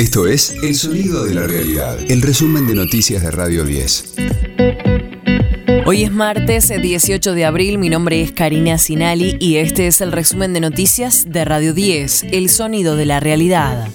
[0.00, 4.14] Esto es El Sonido de la Realidad, el resumen de noticias de Radio 10.
[5.84, 10.10] Hoy es martes 18 de abril, mi nombre es Karina Sinali y este es el
[10.10, 13.88] resumen de noticias de Radio 10, El Sonido de la Realidad.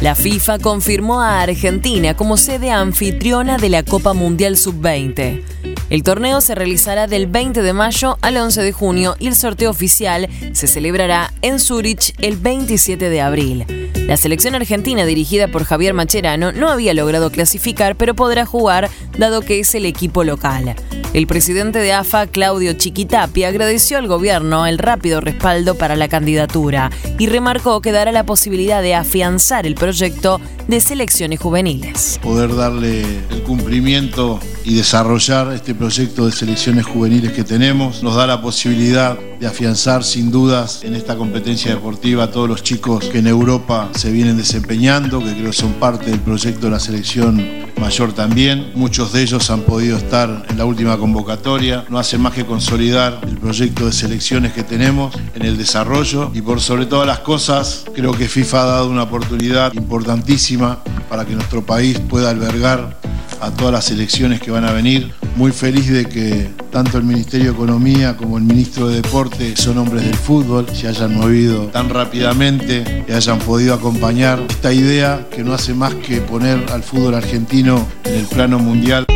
[0.00, 5.42] La FIFA confirmó a Argentina como sede anfitriona de la Copa Mundial Sub-20.
[5.90, 9.70] El torneo se realizará del 20 de mayo al 11 de junio y el sorteo
[9.70, 13.66] oficial se celebrará en Zurich el 27 de abril.
[14.06, 19.42] La selección argentina dirigida por Javier Macherano no había logrado clasificar, pero podrá jugar dado
[19.42, 20.76] que es el equipo local.
[21.12, 26.92] El presidente de AFA, Claudio Chiquitapi, agradeció al gobierno el rápido respaldo para la candidatura
[27.18, 32.20] y remarcó que dará la posibilidad de afianzar el proyecto de selecciones juveniles.
[32.22, 34.38] Poder darle el cumplimiento
[34.70, 40.04] y desarrollar este proyecto de selecciones juveniles que tenemos nos da la posibilidad de afianzar
[40.04, 44.36] sin dudas en esta competencia deportiva a todos los chicos que en Europa se vienen
[44.36, 47.44] desempeñando, que creo son parte del proyecto de la selección
[47.80, 48.70] mayor también.
[48.76, 51.84] Muchos de ellos han podido estar en la última convocatoria.
[51.88, 56.42] No hace más que consolidar el proyecto de selecciones que tenemos en el desarrollo y
[56.42, 61.34] por sobre todas las cosas creo que FIFA ha dado una oportunidad importantísima para que
[61.34, 62.99] nuestro país pueda albergar
[63.40, 65.12] a todas las elecciones que van a venir.
[65.36, 69.78] Muy feliz de que tanto el Ministerio de Economía como el Ministro de Deporte son
[69.78, 75.42] hombres del fútbol, se hayan movido tan rápidamente y hayan podido acompañar esta idea que
[75.42, 79.06] no hace más que poner al fútbol argentino en el plano mundial.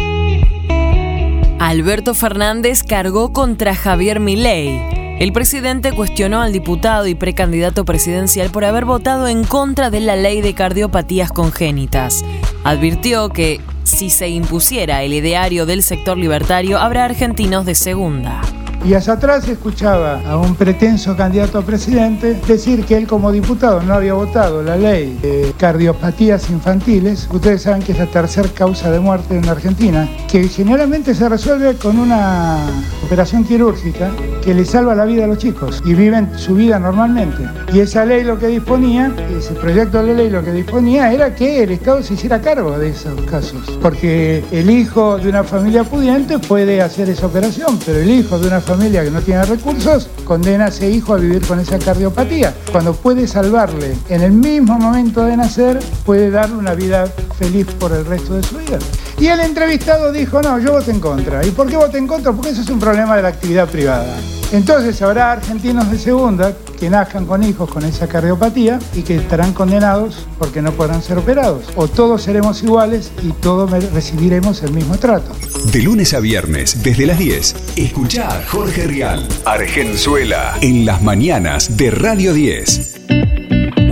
[1.59, 4.95] Alberto Fernández cargó contra Javier Milei.
[5.19, 10.17] El presidente cuestionó al diputado y precandidato presidencial por haber votado en contra de la
[10.17, 12.25] ley de cardiopatías congénitas.
[12.65, 13.61] Advirtió que
[13.95, 18.41] si se impusiera el ideario del sector libertario, habrá argentinos de segunda.
[18.85, 23.81] Y hacia atrás escuchaba a un pretenso candidato a presidente decir que él como diputado
[23.83, 27.27] no había votado la ley de cardiopatías infantiles.
[27.33, 31.77] Ustedes saben que es la tercera causa de muerte en Argentina, que generalmente se resuelve
[31.77, 32.59] con una
[33.03, 34.11] operación quirúrgica
[34.45, 37.43] que le salva la vida a los chicos y viven su vida normalmente.
[37.73, 41.63] Y esa ley lo que disponía, ese proyecto de ley lo que disponía era que
[41.63, 43.79] el Estado se hiciera cargo de esos casos.
[43.81, 48.49] Porque el hijo de una familia pudiente puede hacer esa operación, pero el hijo de
[48.49, 51.79] una familia familia que no tiene recursos condena a ese hijo a vivir con esa
[51.79, 52.53] cardiopatía.
[52.73, 57.07] Cuando puede salvarle en el mismo momento de nacer, puede darle una vida
[57.39, 58.81] feliz por el resto de su vida.
[59.21, 61.47] Y el entrevistado dijo, no, yo voto en contra.
[61.47, 62.33] ¿Y por qué voto en contra?
[62.33, 64.17] Porque eso es un problema de la actividad privada.
[64.53, 69.53] Entonces habrá argentinos de segunda que nazcan con hijos con esa cardiopatía y que estarán
[69.53, 71.65] condenados porque no podrán ser operados.
[71.77, 75.33] O todos seremos iguales y todos recibiremos el mismo trato.
[75.73, 81.77] De lunes a viernes, desde las 10, escucha a Jorge Rial, Argenzuela, en las mañanas
[81.77, 82.95] de Radio 10.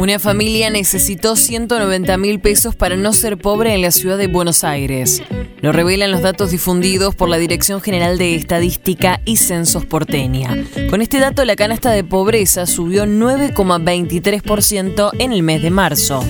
[0.02, 4.64] Una familia necesitó 190 mil pesos para no ser pobre en la ciudad de Buenos
[4.64, 5.22] Aires.
[5.62, 10.56] Lo revelan los datos difundidos por la Dirección General de Estadística y Censos Porteña.
[10.90, 16.24] Con este dato, la canasta de pobreza subió 9,23% en el mes de marzo.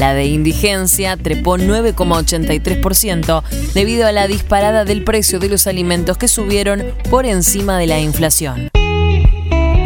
[0.00, 6.26] La de indigencia trepó 9,83% debido a la disparada del precio de los alimentos que
[6.26, 8.68] subieron por encima de la inflación.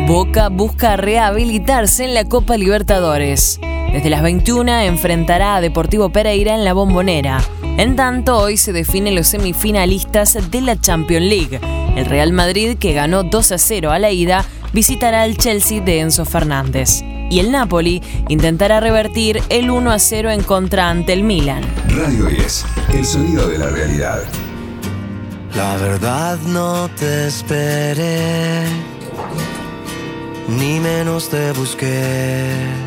[0.07, 3.61] Boca busca rehabilitarse en la Copa Libertadores.
[3.93, 7.43] Desde las 21 enfrentará a Deportivo Pereira en la Bombonera.
[7.77, 11.61] En tanto, hoy se definen los semifinalistas de la Champions League.
[11.97, 16.01] El Real Madrid, que ganó 2 a 0 a la ida, visitará al Chelsea de
[16.01, 17.03] Enzo Fernández.
[17.31, 21.63] Y el Napoli intentará revertir el 1 a 0 en contra ante el Milan.
[21.89, 24.23] Radio 10, el sonido de la realidad.
[25.55, 28.65] La verdad no te esperé
[30.49, 32.86] ni menos te busqué.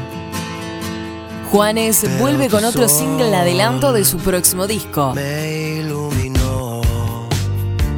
[1.51, 5.13] Juanes vuelve con otro single adelanto de su próximo disco.
[5.15, 6.81] Me iluminó,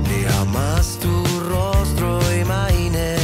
[0.07, 3.17] ni jamás tu rostro imaginé.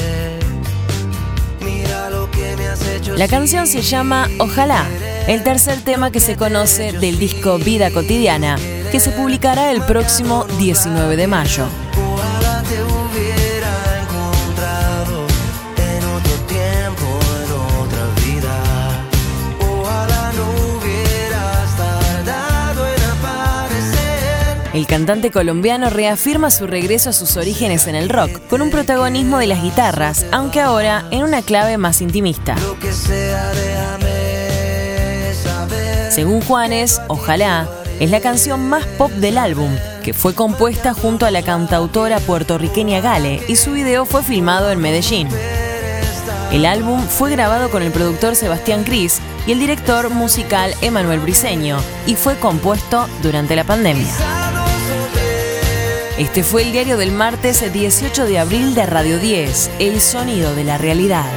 [1.62, 3.16] Mira lo que me has hecho.
[3.16, 4.86] La canción se llama Ojalá,
[5.28, 8.58] el tercer tema que se conoce del disco Vida Cotidiana,
[8.92, 11.68] que se publicará el próximo 19 de mayo.
[24.88, 29.38] El cantante colombiano reafirma su regreso a sus orígenes en el rock, con un protagonismo
[29.38, 32.56] de las guitarras, aunque ahora en una clave más intimista.
[36.10, 37.68] Según Juanes, Ojalá
[38.00, 39.76] es la canción más pop del álbum,
[40.06, 44.80] que fue compuesta junto a la cantautora puertorriqueña Gale y su video fue filmado en
[44.80, 45.28] Medellín.
[46.54, 51.78] El álbum fue grabado con el productor Sebastián Cris y el director musical Emanuel Briseño
[52.06, 54.47] y fue compuesto durante la pandemia.
[56.18, 60.64] Este fue el diario del martes 18 de abril de Radio 10, El sonido de
[60.64, 61.32] la realidad.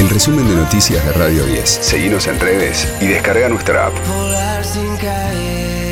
[0.00, 1.70] El resumen de noticias de Radio 10.
[1.70, 3.94] Seguimos en redes y descarga nuestra app.
[4.08, 5.85] Volar sin caer.